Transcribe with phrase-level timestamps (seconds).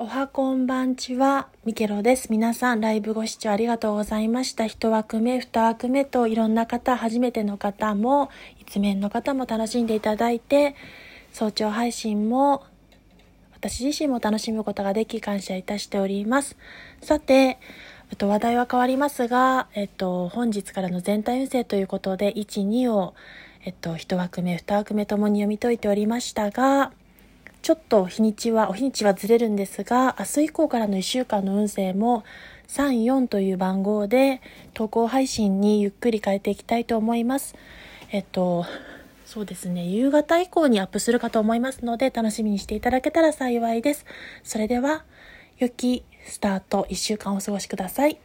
[0.00, 2.30] おはこんばんちは、ミケロです。
[2.30, 4.64] 皆さん、ライブご視聴ありがとうございました。
[4.64, 8.30] 一枠目、二枠目といろんな方、初めての方も、
[8.60, 10.76] 一面の方も楽しんでいただいて、
[11.32, 12.62] 早朝配信も、
[13.56, 16.56] 私自身も楽しむことができ感謝いたしております。
[17.02, 23.14] さて、えっと、話題は変わりますが、えっと、本日からの全体運勢ということで、1、2を、
[23.64, 26.92] えっと、一枠目、二枠目ともに読み解いておりましたが、
[27.62, 32.24] ちょっと日にちは、お日にちはずれるんですが、明日以降からの1週間の運勢も
[32.68, 34.40] 34という番号で
[34.74, 37.56] 投稿配信にゆっくり変えていきたいと思います。
[38.10, 38.64] えっと、
[39.26, 44.06] そうですね、夕方以降にアップするかと思いますので、楽しみにしていただけたら幸いです。
[44.44, 45.04] それでは、
[45.58, 48.18] 良きスタート1週間お過ごしください。